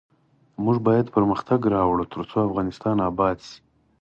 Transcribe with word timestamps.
موږ 0.63 0.77
باید 0.87 1.05
پرمختګ 1.15 1.59
راوړو، 1.75 2.03
ترڅو 2.13 2.37
افغانستان 2.47 2.97
اباد 3.09 3.37
شي. 3.47 3.57